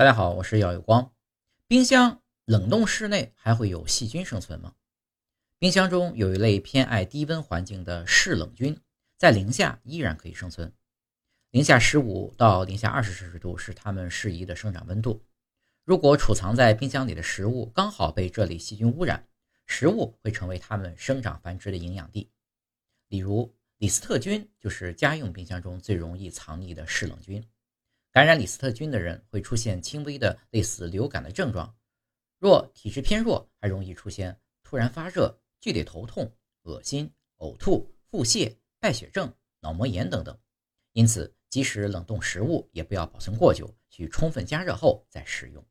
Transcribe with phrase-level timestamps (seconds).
[0.00, 1.12] 大家好，我是耀有光。
[1.66, 4.74] 冰箱冷冻室内还会有细菌生存吗？
[5.58, 8.80] 冰箱中有一类偏爱低温环境的嗜冷菌，
[9.18, 10.72] 在零下依然可以生存。
[11.50, 15.22] 零下十五到零下二十摄氏度是它们适宜的生长温度。
[15.84, 19.28] 如果储藏在冰箱里的食物刚好被这类细菌污染，
[19.66, 22.30] 食物会成为它们生长繁殖的营养地。
[23.08, 27.46] 例如，李斯特菌就是家用冰箱中最容易藏匿的嗜冷菌。
[28.12, 31.76] 感染李斯特菌的人会出现轻微的类似流感的症状，
[32.38, 40.36] 若体质偏弱，还容易出现突然发热、剧烈头痛、恶心、呕吐、腹泻、败血症、脑膜炎等等。
[40.92, 45.64] 因此，即使冷冻食物，也不要保存过久，需充分加热后再食用。